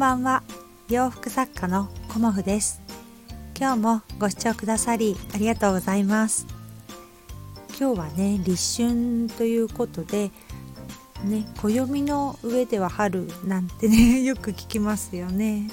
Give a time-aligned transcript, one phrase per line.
[0.00, 0.42] ばんは。
[0.88, 2.80] 洋服作家のコモフです。
[3.54, 6.46] 今日もご視聴くださりありがとうございます。
[7.78, 10.30] 今日はね立春ということで
[11.22, 15.68] ね暦の上では春なんてね よく聞きますよね。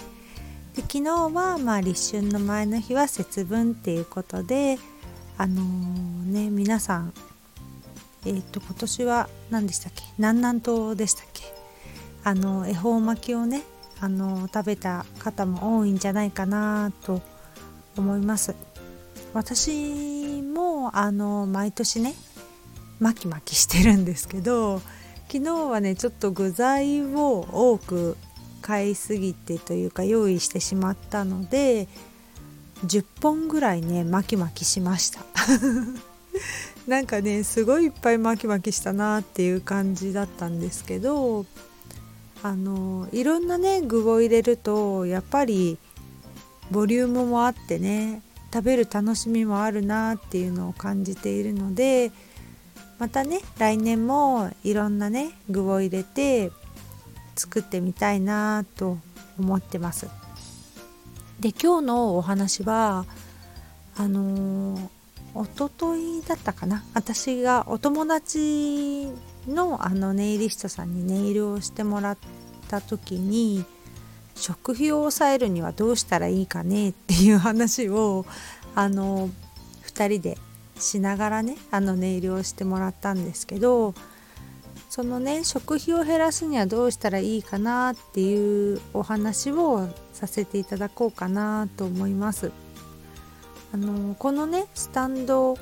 [0.76, 4.78] で昨日はまあ立春の前の日は節分っていうことで
[5.38, 7.14] あのー、ね皆さん
[8.26, 10.04] えっ、と今年は何でしたっけ？
[10.18, 11.44] 南南東でしたっけ？
[12.26, 13.64] あの恵方巻きをね
[14.00, 17.22] あの食べた方も多いんじゃないかなと
[17.98, 18.56] 思います。
[19.34, 22.14] 私もあの毎年ね
[23.00, 24.82] 巻き巻きしてるんですけど
[25.28, 28.18] 昨日はねちょっと具材を多く
[28.62, 31.88] 買いすぎてというか用意してしまったので
[32.86, 35.22] 10本ぐらいね巻き巻きしました。
[36.88, 41.46] なんかねすごいいっぱい巻き巻きしたなっていう感じだったんですけど
[42.44, 45.78] あのいろんなね具を入れるとやっぱり
[46.72, 48.22] ボリュームもあってね
[48.54, 52.12] 食べる楽しみもあるなっていうのを感じているので
[53.00, 56.52] またね来年もいろんなね具を入れて
[57.36, 58.98] 作ってみたいなと
[59.38, 60.08] 思ってます。
[61.40, 63.06] で今日のお話は
[63.96, 64.90] あの
[65.36, 66.84] おとといだったかな？
[66.96, 69.08] 私がお友達
[69.48, 72.18] のあのネイリストさんにネイルをしてもらっ
[72.70, 73.66] た時に
[74.36, 78.26] 食費を抑えるにはどうしたらいいかねっていう話を
[78.76, 79.30] あの
[79.86, 80.38] 2人で
[80.78, 83.96] しながらねあのネイルをしてもらったんですけど
[84.90, 92.52] そのね食費を減らすにはどうしたらいいかなっていうお話をさせていただこうかなと思います。
[93.74, 95.58] あのこのねスタンド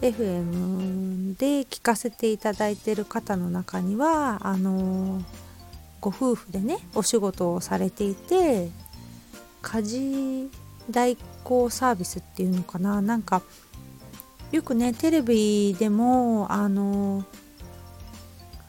[0.00, 5.22] FM で聞かせていただいてる方の中にはあの
[6.00, 8.68] ご夫婦でねお仕事をされていて
[9.62, 10.50] 家事
[10.90, 13.00] 代行サービスっていうのかな。
[13.00, 13.42] なんか
[14.52, 17.24] よくねテレビでもあの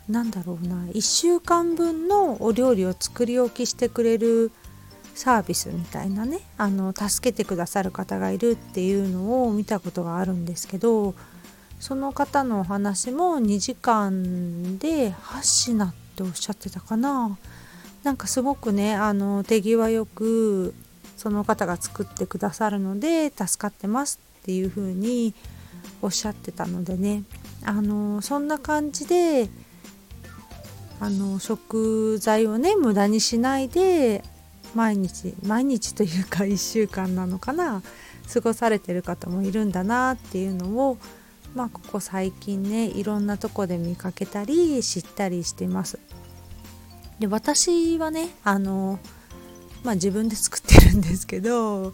[0.07, 4.51] なんだろうな1週間分のお料理を作り置きしてくれる
[5.15, 11.15] サービスみたいなねあの助けてくださる方がいるっていうのを見たことがあるんですけど
[11.79, 17.37] その方のお話も2時間で8品っておっしゃってたかな。
[18.03, 20.75] なんかすごくねあの手際よく
[21.17, 25.33] その方が作ってくださるので助かってますっていう風に
[26.03, 27.23] おっしゃってたのでね。
[27.63, 29.49] あのそんな感じで
[30.99, 34.23] あの食材をね無駄にしないで
[34.75, 37.81] 毎日毎日というか 1週間なのかな
[38.31, 40.97] 過ごされてる方もいるんだなっていうのを
[41.55, 45.97] まあここ最近ねいろんなとこで見かけたり知ったりしてます。
[47.19, 48.99] で私はねあの
[49.83, 51.93] まあ自分で作ってるんですけど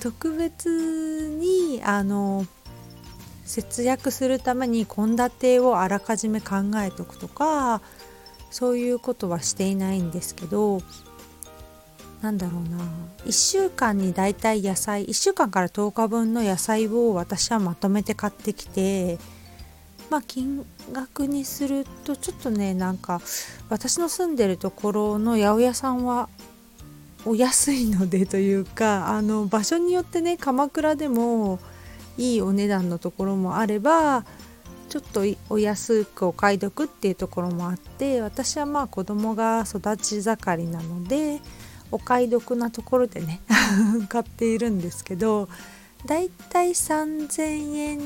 [0.00, 2.44] 特別にあの
[3.44, 7.82] 節約するために献立をあらかじめ考えておくとか
[8.50, 10.80] そういうことはしていないんですけど
[12.22, 12.78] なんだろうな。
[13.24, 19.18] 1週間にだいたい野菜1週間から10日分の野菜を私はまとめて買ってきて
[20.08, 23.20] まあ金額にするとちょっとねなんか
[23.68, 26.28] 私の住んでるところの八百屋さんは
[27.26, 31.58] お安いので というかあの場所によってね鎌倉でも
[32.16, 34.24] いいお値段のところもあれば
[34.88, 41.40] ちょっとお安くお買い得っていうところもあって私はまあ子供が育ち盛りなので
[41.92, 43.40] お買い得なところでね
[44.08, 45.48] 買っているんですけど
[46.06, 48.00] だいたい3000円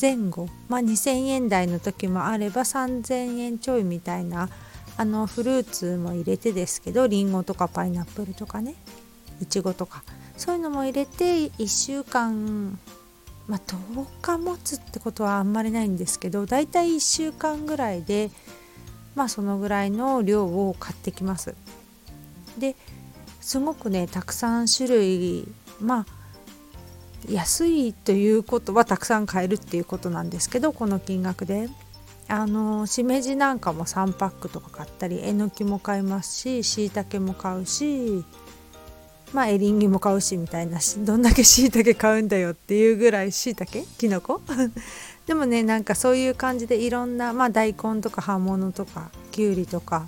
[0.00, 4.48] 前後まあ2000円台の時もあれば3000円ちょいみたいな
[4.96, 8.74] あのフルーツも入れてですけどりんごとかパイナップルとかね
[9.40, 10.02] いちごとか
[10.36, 12.78] そういうのも入れて1週間
[13.46, 18.30] まあ10日持つってことはあんまりないんですけどだいたい1週間ぐらいで
[19.14, 21.54] まあそのぐらいの量を買ってきます。
[22.56, 22.76] で
[23.40, 25.48] すごくねたくさん種類
[25.80, 26.06] まあ
[27.28, 31.68] 安いということはたくさん買えるっていうことなんですけどこの金額で。
[32.30, 38.22] あのしめじなんかも3パックとか買ったりえのきも買いますししいたけも買うし
[39.32, 43.82] まあエリンギも買うしみたいなどんだけしいたけ買うんだよっていうぐらいしいたけ？
[43.98, 44.42] きのこ？
[45.26, 50.06] でもねなんかそういう感じでいろんなまあ大根とか葉物とかきゅうりとか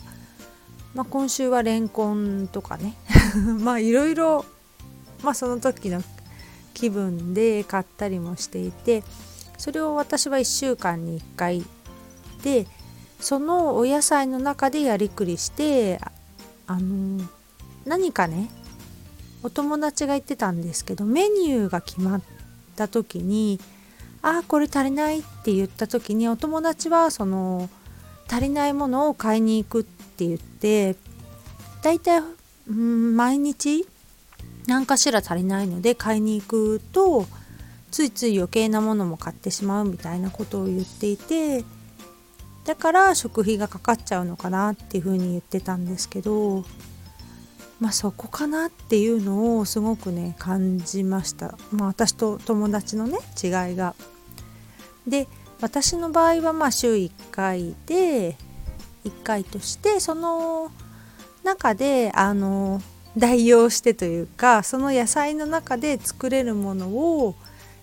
[0.95, 2.97] まあ、今週はレンコンとかね。
[3.61, 4.45] まあいろいろ、
[5.23, 6.03] まあ、その時の
[6.75, 9.03] 気分で買ったりもしていて
[9.59, 11.65] それを私は1週間に1回
[12.43, 12.67] で
[13.21, 16.01] そのお野菜の中でやりくりして
[16.67, 17.23] あの
[17.85, 18.49] 何かね
[19.43, 22.23] お友達が言ってたんですけどメニューが決まっ
[22.77, 23.61] た時に
[24.23, 27.69] 「ああこれ足りない」って言った時にお友達はその
[28.31, 30.94] 足りないものを買いに行くって言って
[31.82, 32.23] だいたい
[32.71, 33.87] 毎日
[34.67, 37.27] 何かしら足りないので買いに行くと
[37.91, 41.65] ついつい余計なものも買ってしまうみたいなことを言っていて
[42.65, 46.65] だから食費がかかっちゃうのかなっていうふうに言ってたんですけど
[47.81, 53.94] まあそこかなっていうのをすごくね感じました、まあ、私と友達のね違いが。
[55.06, 55.27] で
[55.61, 58.37] 私の場合はまあ週1回で
[59.05, 60.71] 1回としてその
[61.45, 62.81] 中であの
[63.17, 67.35] 代用してというかその野菜の中で作れるものを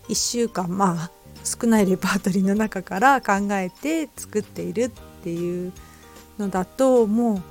[0.09, 1.11] 1週間まあ
[1.43, 4.89] 少ないレパートリーの中から考えて作っているっ
[5.23, 5.73] ていう
[6.37, 7.41] のだともう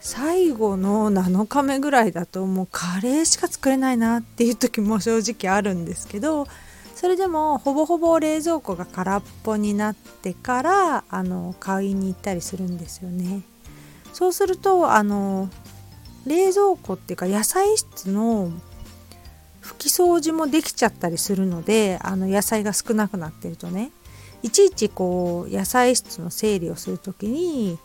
[0.00, 6.46] 最後の7日目ぐらいだともうカレーしか作れないなっていう時も正直あるんですけど
[6.96, 13.42] それでもほぼほぼ冷蔵庫が空っぽになってからあの買いに行ったりするんですよね。
[14.14, 15.50] そうするとあの
[16.26, 18.50] 冷蔵庫っていうか野菜室の
[19.60, 23.90] 拭き掃除もできちゃったりするのであの野菜が少なくなってるとね
[24.42, 27.78] いちいちこう野菜室の整理をする時に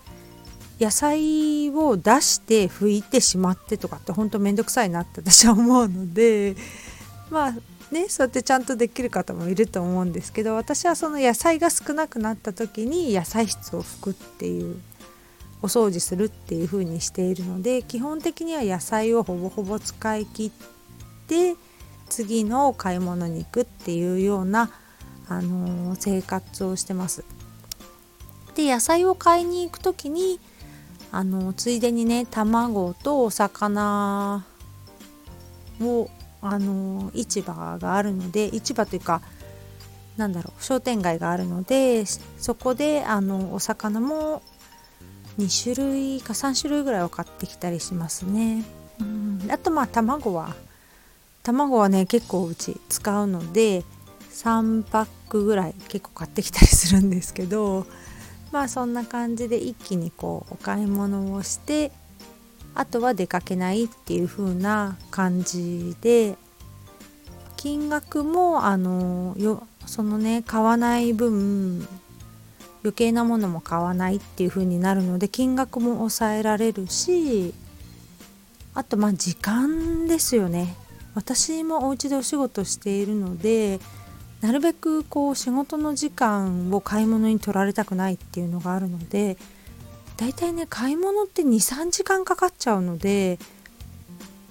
[0.79, 6.55] 野菜を出して拭いてしまってとかってほんとめんどくさいなって私は思うので
[7.29, 7.53] まあ
[7.91, 14.79] ねそうやってちゃんとできる方もいると思うんですけど私はその野菜が少なくなった時に野菜室を拭くっていう
[15.61, 20.51] お掃除するっていう風にしているので基本的には野菜をほぼほぼ使い切っ
[21.27, 21.55] て
[22.11, 24.69] 次の買い物に行くっていうような、
[25.29, 27.23] あの、生活をしてます。
[28.53, 30.41] で野菜を買いに行く時に
[31.09, 34.45] あのついでにね卵とお魚
[35.79, 36.09] を
[36.41, 39.21] あの市場があるので市場というか
[40.17, 44.41] なんだろう商店街があるのでそこであのお魚も
[45.37, 48.63] 2種類か3種類ぐらいを買ってきたりしますね。
[48.99, 50.55] うんあとまあ卵は
[51.43, 53.83] 卵はね結構うち使うので
[54.31, 57.87] 3パックぐらい結構買ってきたりするんですけど
[58.51, 61.91] まあそんな感じで一気にこうお買い物をして
[62.73, 66.37] あとは出かけないっていう風な感じで
[67.57, 71.87] 金額もあのよそのね買わない分
[72.83, 77.53] 余計なものも買わないっていう風になるので金額も抑えられるし
[78.73, 80.75] あとまあ時間ですよね。
[81.13, 83.81] 私もお家でお仕事しているので
[84.39, 89.37] なるべくこう仕事の時間を買い物に取られたくないっていうのがあるので
[90.21, 93.39] だいたいね買い物って23時間かかっちゃうので、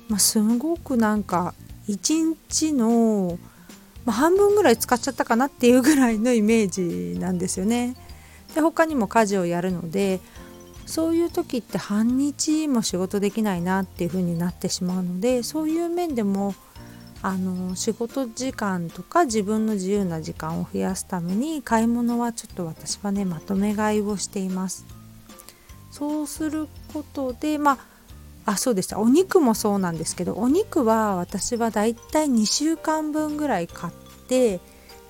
[0.08, 1.54] まあ、すごくなんか
[1.88, 3.38] 1日の、
[4.04, 6.68] まあ、半分ぐらい使っちゃったかなっていうぐらいのイメー
[7.14, 7.94] ジなんですよね。
[8.52, 10.18] で他にも家事をやるので
[10.86, 16.56] そういう時って半日も仕事できないなっていう風になってしまうのでそういう面でも
[17.22, 24.99] あの仕事時間とか自分の自由な時間を増やすために買い物はちょっと私はねまとめ買いをしています
[25.90, 27.78] そうすることでま
[28.46, 33.92] あそうでしたお肉もそうなんですけどお肉は私はだいたい2週間分ぐらい買っ
[34.28, 34.60] て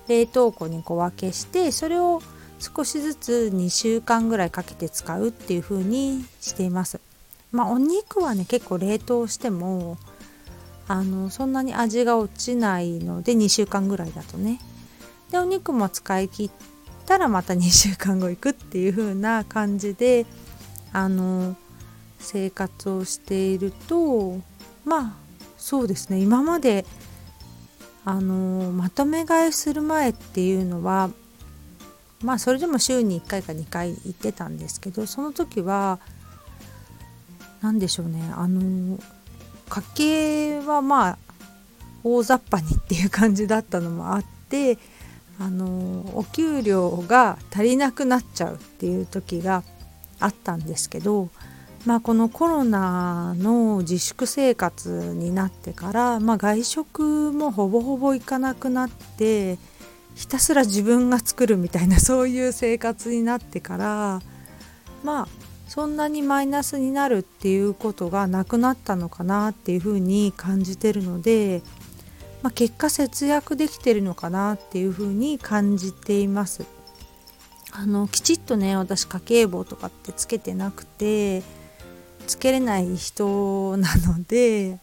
[0.07, 2.21] 冷凍庫に小分けしてそれを
[2.59, 6.99] 少しずつ2週間ぐらいかけて使うっていう風にしています。
[7.51, 9.97] まあお肉はね結構冷凍しても
[10.87, 14.59] あのそんなに味が落ちないので2週間ぐらいだとね。
[15.31, 16.51] でお肉も使い切っ
[17.05, 20.25] たらまた2週間後行くっていう風な感じで
[20.93, 21.55] あの
[22.19, 24.39] 生活をしていると
[24.85, 25.13] まあ
[25.57, 26.19] そうですね。
[26.19, 26.85] 今まで
[28.03, 31.11] あのまとめ買いする前っていうのは
[32.23, 35.99] まあそれでも週に1回か2回行ってたんですけどその時は
[37.61, 38.31] 何でしょうね。
[38.35, 38.99] あの
[39.69, 41.17] 家計はまあ
[42.03, 44.77] 大雑把にっていう感じだったのもあって
[45.39, 49.63] あのお給料が足りなくなっちゃうっていう時が
[50.21, 51.29] あったんですけど
[51.85, 59.57] まあこのコロナの自粛生活になってから、まあ、外食もほぼほぼ行かなくなって
[60.15, 64.21] ひたすら自分が作るみたいな そういう生活になってから
[65.03, 65.27] まあ
[65.67, 71.63] そんなにマイナスになるっていうことがなくなったのかなっていうふうに感じてるので、
[72.43, 76.65] まあ、結果節約できてるのかなっていうふうに感じています。
[77.71, 81.41] あのきちっとね私家計簿とかってつけてなくて
[82.27, 84.79] つけれない人なので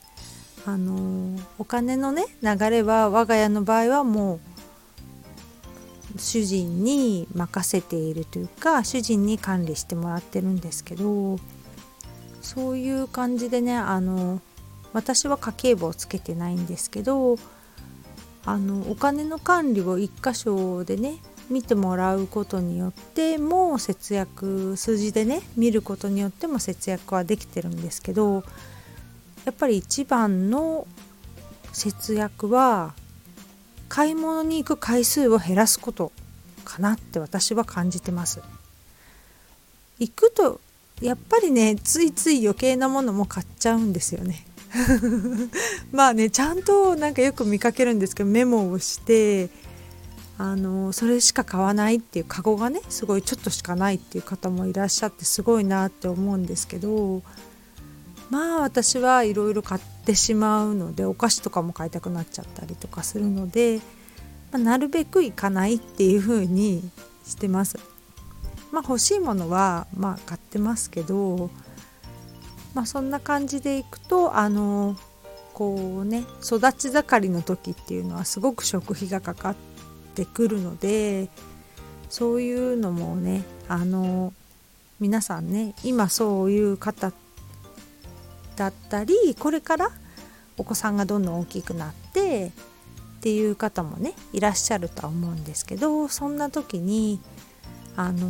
[0.66, 4.40] あのお金のね流れは我が家の場合はも
[6.16, 11.38] う主人に任せているというか主人に管理してもらってるんですけど
[12.40, 14.40] そういう感じでねあの
[14.92, 17.36] 私は家計簿をつけてないんですけど
[18.44, 21.18] あのお金の管理を1箇所でね
[21.50, 28.44] 見てもらうことによっても節約数字でね見ることによっても節約はできてるんですけど
[29.44, 30.86] やっぱり一番の
[31.72, 32.94] 節約は
[33.88, 36.12] 買い物に行く回数を減らすこと
[36.64, 38.42] かなって私は感じてます。
[39.98, 40.60] 行くと
[41.00, 44.44] やっぱりねついつい余計なものも買っちゃうんですよね。
[45.92, 49.48] まあねちゃんとなんかよく見かけるんですけどメモをして
[50.40, 57.22] あのそれしか買わないっていうカゴがねすごいちょっとしかないっていう方もいらっしゃってすごいなって思うんですけど
[58.30, 63.78] まあ私はいろいろ買ってしまうのでお菓子とかも買いたくなっちゃったりとかするので、
[64.52, 66.88] まあ、なるべく行かないっていう風に
[67.26, 67.78] してます。
[68.70, 71.50] まあ、欲しいものはまあ買ってますけど、
[72.74, 74.94] まあ、そんな感じでいくとあの
[75.54, 79.56] こうね育ち盛りの時っていうのはすごく食費がかか
[80.22, 81.28] ってくるので
[82.08, 84.32] そういうのもねあの
[84.98, 87.12] 皆さんね今そういう方
[88.56, 89.90] だったりこれから
[90.56, 97.20] お子さんがどんどん大きくなってっていう方もねいらっしゃるとは思うんですけどそんな時に
[97.96, 98.28] あの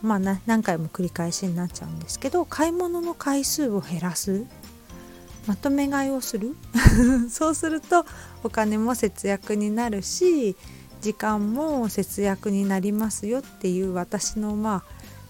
[0.00, 4.46] まあ何回も繰り返しになっちゃうんですけど買い物の回数を減らす
[5.46, 6.56] まとめ買いをする。
[7.28, 8.06] そうすると
[8.42, 10.56] お金も節約になるし
[11.04, 14.82] 時間も節約になりますよっていう私のまあ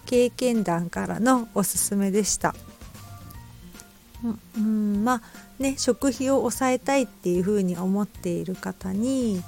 [0.05, 2.55] 経験談からのおすすめでした。
[4.57, 5.21] うん、まあ
[5.59, 9.43] ね食費を抑えたいっていうふうに思っている方に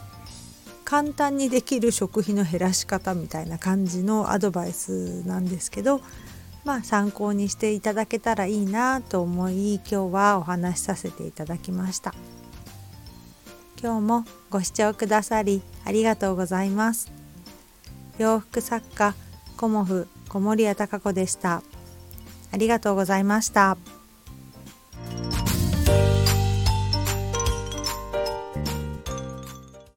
[0.83, 6.01] 簡単にできる食費の減らし方みたいな感じのアドバイスなんですけど
[6.65, 12.13] まあ参考にしていただけたらいいなと思い今日はお話しさせていただきました
[13.81, 17.11] 今日もご視聴くださりありがとうございます
[18.17, 19.13] 洋服作家
[19.55, 21.61] コモフ小森屋隆子でした
[22.51, 23.77] ありがとうございました。